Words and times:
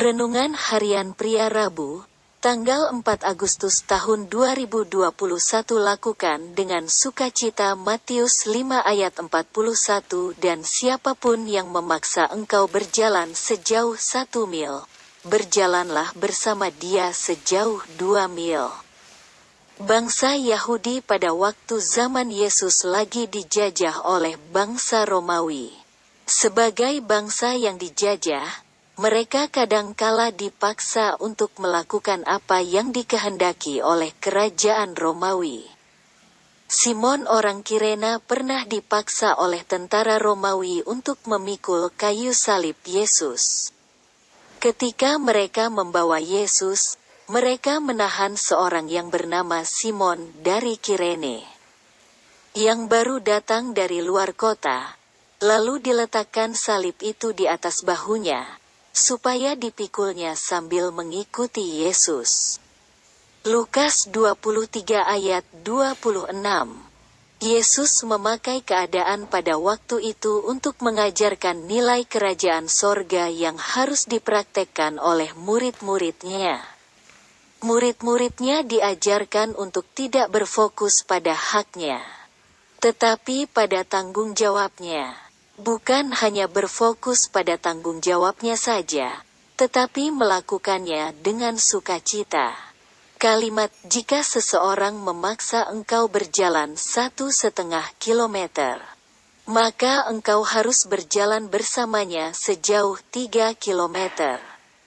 Renungan 0.00 0.56
Harian 0.56 1.12
Pria 1.12 1.52
Rabu, 1.52 2.08
tanggal 2.40 2.88
4 2.88 3.04
Agustus 3.20 3.84
tahun 3.84 4.32
2021 4.32 4.96
lakukan 5.76 6.56
dengan 6.56 6.88
sukacita 6.88 7.76
Matius 7.76 8.48
5 8.48 8.80
ayat 8.80 9.20
41 9.20 10.40
dan 10.40 10.64
siapa 10.64 11.12
pun 11.12 11.44
yang 11.44 11.68
memaksa 11.68 12.32
engkau 12.32 12.64
berjalan 12.64 13.36
sejauh 13.36 13.92
satu 14.00 14.48
mil, 14.48 14.88
berjalanlah 15.28 16.16
bersama 16.16 16.72
dia 16.72 17.12
sejauh 17.12 17.84
dua 18.00 18.24
mil. 18.24 18.72
Bangsa 19.84 20.32
Yahudi 20.32 21.04
pada 21.04 21.36
waktu 21.36 21.76
zaman 21.76 22.32
Yesus 22.32 22.88
lagi 22.88 23.28
dijajah 23.28 24.08
oleh 24.08 24.40
bangsa 24.48 25.04
Romawi. 25.04 25.68
Sebagai 26.24 27.04
bangsa 27.04 27.52
yang 27.52 27.76
dijajah, 27.76 28.69
mereka 29.00 29.48
kadangkala 29.48 30.28
dipaksa 30.28 31.16
untuk 31.24 31.56
melakukan 31.56 32.20
apa 32.28 32.60
yang 32.60 32.92
dikehendaki 32.92 33.80
oleh 33.80 34.12
kerajaan 34.20 34.92
Romawi. 34.92 35.64
Simon 36.68 37.24
orang 37.24 37.64
Kirena 37.64 38.20
pernah 38.20 38.68
dipaksa 38.68 39.40
oleh 39.40 39.64
tentara 39.64 40.20
Romawi 40.20 40.84
untuk 40.84 41.16
memikul 41.24 41.88
kayu 41.96 42.36
salib 42.36 42.76
Yesus. 42.84 43.72
Ketika 44.60 45.16
mereka 45.16 45.72
membawa 45.72 46.20
Yesus, 46.20 47.00
mereka 47.24 47.80
menahan 47.80 48.36
seorang 48.36 48.92
yang 48.92 49.08
bernama 49.08 49.64
Simon 49.64 50.28
dari 50.44 50.76
Kirene. 50.76 51.40
Yang 52.52 52.80
baru 52.84 53.16
datang 53.24 53.72
dari 53.72 54.04
luar 54.04 54.36
kota, 54.36 54.92
lalu 55.40 55.80
diletakkan 55.80 56.52
salib 56.52 57.00
itu 57.00 57.32
di 57.32 57.48
atas 57.48 57.80
bahunya, 57.80 58.59
supaya 58.90 59.54
dipikulnya 59.54 60.34
sambil 60.34 60.90
mengikuti 60.90 61.86
Yesus. 61.86 62.58
Lukas 63.46 64.10
23 64.12 65.00
ayat 65.00 65.46
26 65.64 66.34
Yesus 67.40 68.04
memakai 68.04 68.60
keadaan 68.60 69.24
pada 69.24 69.56
waktu 69.56 70.12
itu 70.12 70.44
untuk 70.44 70.76
mengajarkan 70.84 71.64
nilai 71.64 72.04
kerajaan 72.04 72.68
sorga 72.68 73.32
yang 73.32 73.56
harus 73.56 74.04
dipraktekkan 74.04 75.00
oleh 75.00 75.32
murid-muridnya. 75.40 76.60
Murid-muridnya 77.64 78.60
diajarkan 78.60 79.56
untuk 79.56 79.88
tidak 79.96 80.28
berfokus 80.28 81.00
pada 81.00 81.32
haknya, 81.32 82.04
tetapi 82.84 83.48
pada 83.48 83.88
tanggung 83.88 84.36
jawabnya 84.36 85.29
bukan 85.60 86.16
hanya 86.24 86.48
berfokus 86.48 87.28
pada 87.28 87.60
tanggung 87.60 88.00
jawabnya 88.00 88.56
saja, 88.56 89.12
tetapi 89.60 90.08
melakukannya 90.08 91.12
dengan 91.20 91.60
sukacita. 91.60 92.56
Kalimat 93.20 93.68
jika 93.84 94.24
seseorang 94.24 94.96
memaksa 94.96 95.68
engkau 95.68 96.08
berjalan 96.08 96.72
satu 96.80 97.28
setengah 97.28 97.84
kilometer, 98.00 98.80
maka 99.44 100.08
engkau 100.08 100.40
harus 100.40 100.88
berjalan 100.88 101.52
bersamanya 101.52 102.32
sejauh 102.32 102.96
tiga 103.12 103.52
kilometer. 103.52 104.40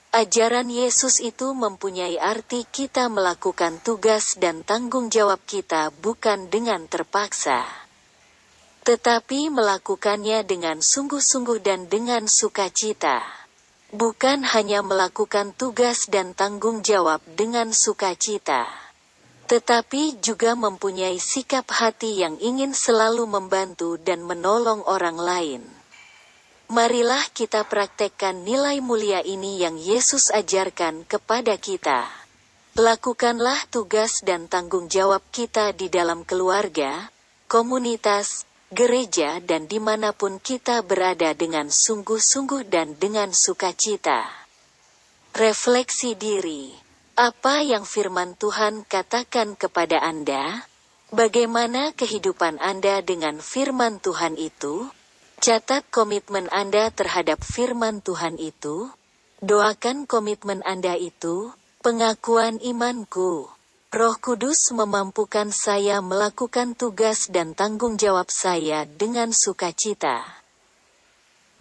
Ajaran 0.10 0.74
Yesus 0.74 1.22
itu 1.22 1.54
mempunyai 1.54 2.18
arti 2.18 2.66
kita 2.66 3.06
melakukan 3.10 3.78
tugas 3.86 4.38
dan 4.42 4.66
tanggung 4.66 5.14
jawab 5.14 5.42
kita 5.46 5.94
bukan 6.02 6.50
dengan 6.50 6.86
terpaksa 6.90 7.83
tetapi 8.84 9.48
melakukannya 9.48 10.44
dengan 10.44 10.84
sungguh-sungguh 10.84 11.64
dan 11.64 11.88
dengan 11.88 12.28
sukacita. 12.28 13.24
Bukan 13.96 14.44
hanya 14.44 14.84
melakukan 14.84 15.56
tugas 15.56 16.12
dan 16.12 16.36
tanggung 16.36 16.84
jawab 16.84 17.24
dengan 17.40 17.72
sukacita, 17.72 18.68
tetapi 19.48 20.20
juga 20.20 20.58
mempunyai 20.60 21.16
sikap 21.16 21.70
hati 21.72 22.26
yang 22.26 22.36
ingin 22.44 22.76
selalu 22.76 23.24
membantu 23.24 23.96
dan 24.02 24.26
menolong 24.26 24.84
orang 24.84 25.16
lain. 25.16 25.64
Marilah 26.74 27.22
kita 27.32 27.64
praktekkan 27.70 28.44
nilai 28.44 28.82
mulia 28.82 29.22
ini 29.22 29.62
yang 29.62 29.78
Yesus 29.78 30.34
ajarkan 30.34 31.06
kepada 31.06 31.56
kita. 31.56 32.10
Lakukanlah 32.74 33.70
tugas 33.70 34.26
dan 34.26 34.50
tanggung 34.50 34.90
jawab 34.90 35.22
kita 35.30 35.70
di 35.78 35.94
dalam 35.94 36.26
keluarga, 36.26 37.14
komunitas, 37.46 38.50
gereja 38.74 39.38
dan 39.40 39.70
di 39.70 39.78
mana 39.78 40.12
pun 40.12 40.42
kita 40.42 40.82
berada 40.82 41.38
dengan 41.38 41.70
sungguh-sungguh 41.70 42.66
dan 42.68 42.98
dengan 42.98 43.30
sukacita. 43.30 44.26
Refleksi 45.38 46.18
diri. 46.18 46.74
Apa 47.14 47.62
yang 47.62 47.86
firman 47.86 48.34
Tuhan 48.34 48.90
katakan 48.90 49.54
kepada 49.54 50.02
Anda? 50.02 50.66
Bagaimana 51.14 51.94
kehidupan 51.94 52.58
Anda 52.58 53.06
dengan 53.06 53.38
firman 53.38 54.02
Tuhan 54.02 54.34
itu? 54.34 54.90
Catat 55.38 55.86
komitmen 55.94 56.50
Anda 56.50 56.90
terhadap 56.90 57.46
firman 57.46 58.02
Tuhan 58.02 58.42
itu. 58.42 58.90
Doakan 59.46 60.10
komitmen 60.10 60.66
Anda 60.66 60.98
itu, 60.98 61.54
pengakuan 61.86 62.58
imanku. 62.58 63.53
Roh 63.94 64.18
Kudus 64.18 64.74
memampukan 64.74 65.54
saya 65.54 66.02
melakukan 66.02 66.74
tugas 66.74 67.30
dan 67.30 67.54
tanggung 67.54 67.94
jawab 67.94 68.26
saya 68.26 68.90
dengan 68.90 69.30
sukacita. 69.30 70.43